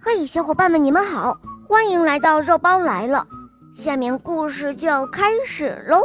[0.00, 3.26] 嘿，小伙伴们，你们好，欢迎来到肉包来了。
[3.74, 6.00] 下面故事就要开始喽，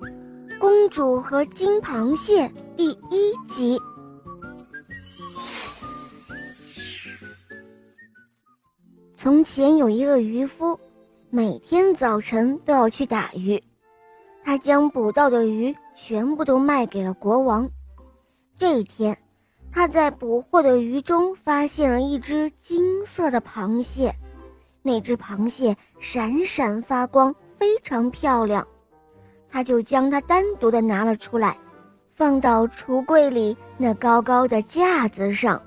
[0.58, 3.80] 《公主和金螃蟹》第一集。
[9.14, 10.78] 从前有一个渔夫，
[11.30, 13.62] 每天早晨都要去打鱼，
[14.44, 17.70] 他将捕到的鱼全部都卖给了国王。
[18.58, 19.16] 这一天。
[19.74, 24.14] 他在捕获的鱼中发现了一只金色的螃蟹，
[24.82, 28.64] 那只螃蟹闪闪发光，非常漂亮。
[29.50, 31.58] 他就将它单独的拿了出来，
[32.14, 35.60] 放到橱柜里那高高的架子上。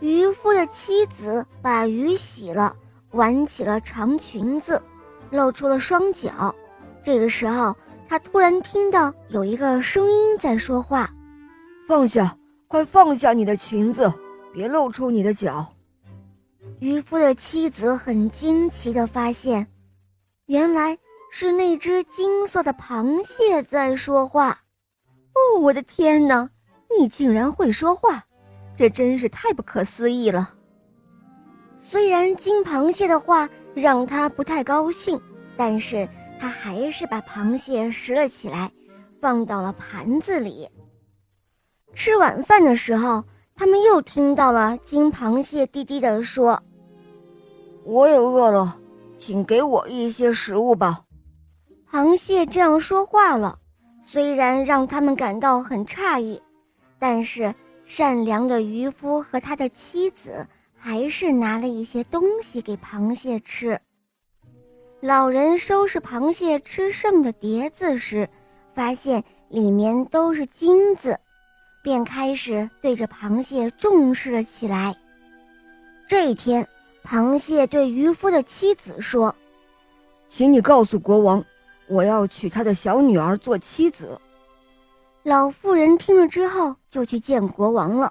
[0.00, 2.74] 渔夫的妻子把鱼洗了，
[3.10, 4.82] 挽起了长裙子，
[5.28, 6.54] 露出了双脚。
[7.04, 7.76] 这个时候，
[8.08, 11.10] 他突然听到有一个声音在说话
[11.86, 12.34] ：“放下。”
[12.74, 14.12] 快放下你的裙子，
[14.52, 15.64] 别露出你的脚。
[16.80, 19.64] 渔夫的妻子很惊奇地发现，
[20.46, 20.98] 原来
[21.30, 24.58] 是那只金色的螃蟹在说话。
[25.34, 26.50] 哦，我的天哪，
[26.98, 28.24] 你竟然会说话，
[28.76, 30.52] 这真是太不可思议了。
[31.78, 35.16] 虽然金螃蟹的话让他不太高兴，
[35.56, 36.08] 但是
[36.40, 38.68] 他还是把螃蟹拾了起来，
[39.20, 40.68] 放到了盘子里。
[41.94, 46.60] 吃晚饭的时候，他们又听到了金螃蟹低低地说
[47.84, 48.76] ：“我也饿了，
[49.16, 51.02] 请给我一些食物吧。”
[51.88, 53.56] 螃蟹这样说话了，
[54.04, 56.42] 虽然让他们感到很诧异，
[56.98, 60.44] 但是善良的渔夫和他的妻子
[60.76, 63.80] 还是拿了一些东西给螃蟹吃。
[65.00, 68.28] 老人收拾螃蟹吃剩的碟子时，
[68.74, 71.20] 发现里面都是金子。
[71.84, 74.96] 便开始对着螃蟹重视了起来。
[76.08, 76.66] 这一天，
[77.04, 79.34] 螃蟹对渔夫的妻子说
[80.26, 81.44] ：“请你告诉国王，
[81.86, 84.18] 我要娶他的小女儿做妻子。”
[85.24, 88.10] 老妇人听了之后，就去见国王了。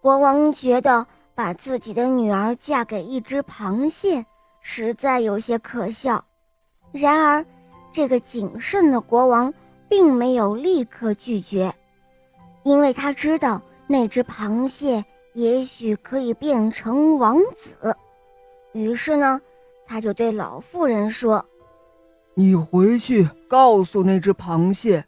[0.00, 4.24] 国王觉得把自己的女儿嫁给一只螃蟹，
[4.60, 6.24] 实在有些可笑。
[6.92, 7.44] 然而，
[7.90, 9.52] 这个谨慎的国王
[9.88, 11.74] 并没有立刻拒绝。
[12.64, 17.96] 因为他知道那只螃蟹也许可以变成王子，
[18.72, 19.40] 于是呢，
[19.86, 21.44] 他就对老妇人说
[22.34, 25.04] ：“你回去告诉那只螃蟹，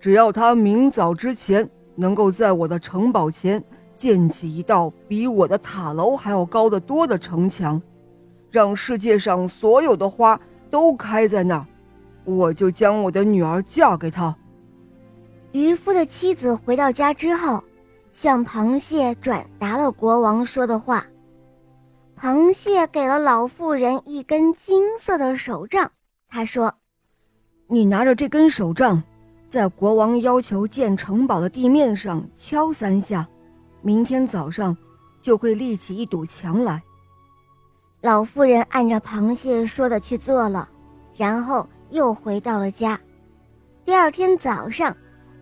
[0.00, 3.62] 只要它明早之前能够在我的城堡前
[3.96, 7.80] 建起一道比我的塔楼还要高得多的城墙，
[8.50, 10.40] 让世界上所有的花
[10.70, 11.66] 都开在那儿，
[12.24, 14.34] 我就将我的女儿嫁给他。”
[15.58, 17.60] 渔夫的妻子回到家之后，
[18.12, 21.04] 向螃蟹转达了国王说的话。
[22.16, 25.90] 螃蟹给了老妇人一根金色的手杖，
[26.28, 26.72] 他说
[27.66, 29.02] ：“你拿着这根手杖，
[29.48, 33.28] 在国王要求建城堡的地面上敲三下，
[33.82, 34.76] 明天早上
[35.20, 36.80] 就会立起一堵墙来。”
[38.02, 40.68] 老妇人按照螃蟹说的去做了，
[41.16, 43.00] 然后又回到了家。
[43.84, 44.96] 第二天早上。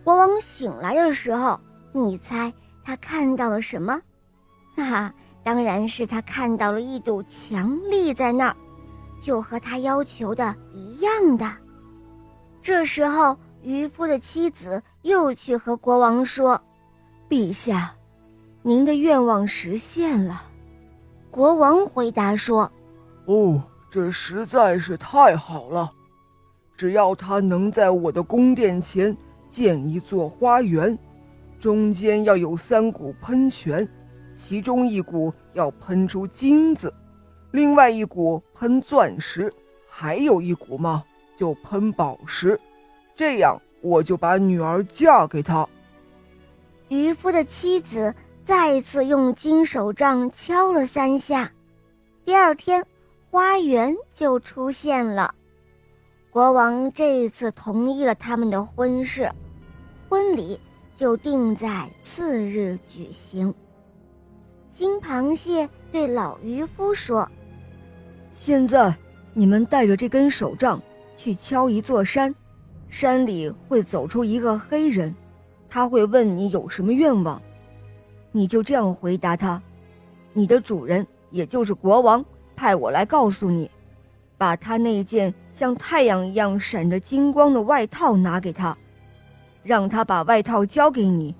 [0.07, 1.59] 国王醒来的时候，
[1.91, 4.01] 你猜他看到了什么？
[4.73, 5.13] 哈哈，
[5.43, 8.55] 当然是他看到了一堵墙立在那儿，
[9.21, 11.53] 就和他要求的一样的。
[12.61, 16.61] 这时候，渔夫的妻子又去和国王说
[17.27, 17.93] ：“陛下，
[18.61, 20.41] 您的愿望实现了。”
[21.29, 22.71] 国王回答说
[23.27, 25.91] ：“哦，这实在是太好了！
[26.77, 29.13] 只要他能在我的宫殿前。”
[29.49, 30.97] 建一座花园，
[31.59, 33.87] 中间要有三股喷泉，
[34.35, 36.93] 其中一股要喷出金子，
[37.51, 39.51] 另外一股喷钻石，
[39.89, 41.03] 还有一股嘛
[41.35, 42.59] 就喷宝石。
[43.15, 45.67] 这样我就把女儿嫁给他。
[46.89, 48.13] 渔夫的妻子
[48.43, 51.51] 再一次用金手杖敲了三下，
[52.23, 52.85] 第二天，
[53.31, 55.33] 花园就出现了。
[56.29, 59.31] 国王这一次同意了他们的婚事，
[60.09, 60.59] 婚礼
[60.95, 63.53] 就定在次日举行。
[64.71, 67.29] 金螃蟹对老渔夫说
[68.31, 68.95] ：“现在
[69.33, 70.81] 你们带着这根手杖
[71.15, 72.33] 去敲一座山，
[72.87, 75.13] 山里会走出一个黑人，
[75.69, 77.41] 他会问你有什么愿望，
[78.31, 79.61] 你就这样回答他。
[80.33, 82.23] 你的主人，也就是国王，
[82.55, 83.69] 派我来告诉你。”
[84.39, 88.77] 把他那件像太阳一样闪着金光的外套拿给他，
[89.67, 91.35] 让他把外套交给你。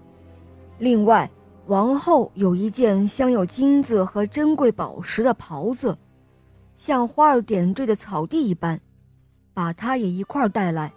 [0.80, 1.30] 另外，
[1.68, 5.98] 王后有一件镶有金子和珍贵宝石的袍子，
[6.76, 8.78] 像花儿点缀的草地一般，
[9.54, 10.92] 把它也一块带来，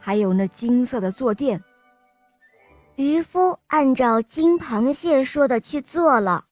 [0.00, 1.62] 还有那金色的坐垫。
[2.96, 6.46] 渔夫按照金螃蟹说的去做了。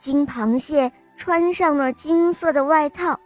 [0.00, 3.20] 金螃蟹穿上了金色的外套，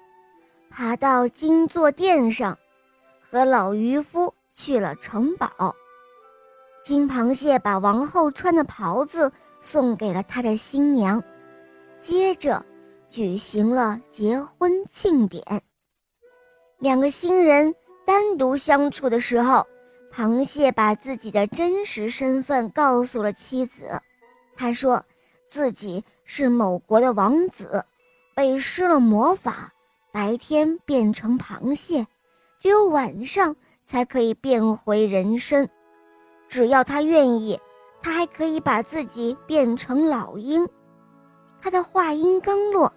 [0.68, 2.58] 爬到金坐垫上，
[3.30, 5.76] 和老渔夫去了城堡。
[6.82, 9.30] 金螃蟹把王后穿的袍子
[9.60, 11.22] 送给了他的新娘，
[12.00, 12.64] 接着
[13.10, 15.42] 举行了结婚庆典。
[16.78, 17.74] 两个新人
[18.04, 19.66] 单独相处的时候，
[20.12, 24.00] 螃蟹把自己的真实身份告诉了妻子。
[24.56, 25.04] 他说
[25.48, 27.84] 自己是某国的王子，
[28.34, 29.72] 被施了魔法，
[30.12, 32.06] 白天变成螃蟹，
[32.60, 33.54] 只有晚上
[33.86, 35.70] 才可以变回人身。
[36.48, 37.58] 只要他愿意，
[38.02, 40.68] 他还可以把自己变成老鹰。
[41.62, 42.92] 他的话音刚落，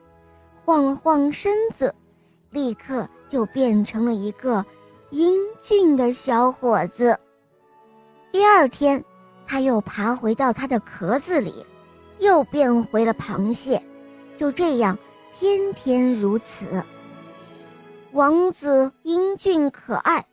[0.66, 1.94] 晃了晃身子，
[2.50, 4.66] 立刻就变成了一个
[5.12, 7.18] 英俊的小伙子。
[8.32, 9.04] 第二天，
[9.48, 11.66] 他又爬回到他的壳子里，
[12.20, 13.82] 又变回了螃蟹。
[14.38, 14.98] 就这样，
[15.34, 16.84] 天天如此。
[18.12, 20.26] 王子英俊可爱，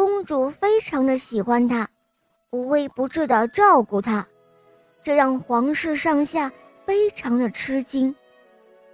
[0.00, 1.86] 公主非常的喜欢他。
[2.52, 4.26] 无微不至的照顾他，
[5.02, 6.50] 这让皇室上下
[6.86, 8.16] 非常的吃惊。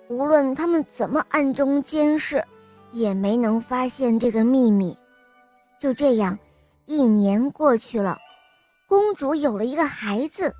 [0.09, 2.45] 无论他们怎么暗中监视，
[2.91, 4.99] 也没能发现这个秘密。
[5.79, 6.37] 就这样，
[6.87, 8.19] 一年过去了，
[8.89, 10.53] 公主有了一个孩子，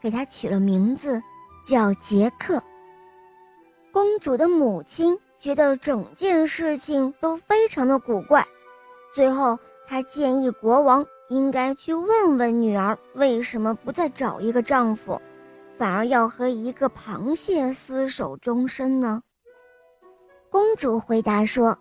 [0.00, 1.22] 给他取了名字
[1.66, 2.62] 叫杰克。
[3.92, 8.42] 公主的母亲觉得整件事情都非常的古怪，
[9.14, 9.58] 最后
[9.90, 11.04] 她建议国王。
[11.30, 15.22] 应该去问问女儿为什么不再找一个丈夫，
[15.76, 19.22] 反而要和一个螃蟹厮守终身呢？
[20.50, 21.78] 公主回答说：“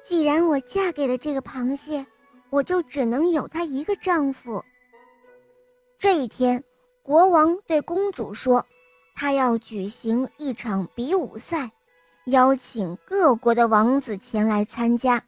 [0.00, 2.06] 既然我嫁给了这个螃蟹，
[2.50, 4.64] 我就只能有他一个丈夫。”
[5.98, 6.62] 这一天，
[7.02, 8.64] 国王对公主说
[9.16, 11.68] ：“他要举行一场比武赛，
[12.26, 15.20] 邀请各国的王子前来参加，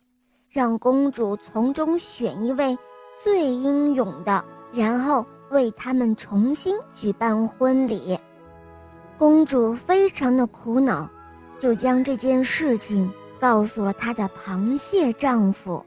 [0.51, 2.77] 让公主从中选一位。”
[3.23, 4.43] 最英勇的，
[4.73, 8.19] 然后为他们重新举办婚礼。
[9.19, 11.07] 公主非常的苦恼，
[11.59, 15.85] 就将这件事情告诉了她的螃蟹丈夫。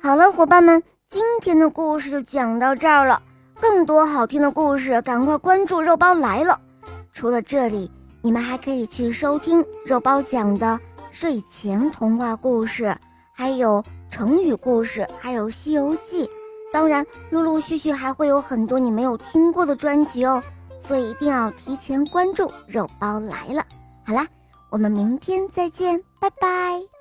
[0.00, 3.20] 好了，伙伴们，今天的故事就讲到这儿了。
[3.60, 6.60] 更多好听的故事，赶快关注肉包来了。
[7.12, 10.78] 除了这里，你们还可以去收听肉包讲的
[11.12, 12.96] 睡前童话故事，
[13.32, 13.84] 还有。
[14.10, 16.26] 成语故事，还有《西游记》，
[16.70, 20.42] 当然，陆陆续续还会有很多你没有听过的专辑哦，
[20.86, 22.52] 所以一定要提前关注。
[22.66, 23.64] 肉包来了，
[24.04, 24.28] 好啦，
[24.70, 26.91] 我们明天再见，拜拜。